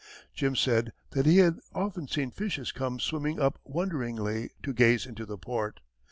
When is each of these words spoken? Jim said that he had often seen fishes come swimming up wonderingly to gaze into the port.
Jim 0.33 0.55
said 0.55 0.93
that 1.11 1.27
he 1.27 1.37
had 1.37 1.59
often 1.75 2.07
seen 2.07 2.31
fishes 2.31 2.71
come 2.71 2.99
swimming 2.99 3.39
up 3.39 3.59
wonderingly 3.63 4.49
to 4.63 4.73
gaze 4.73 5.05
into 5.05 5.27
the 5.27 5.37
port. 5.37 5.79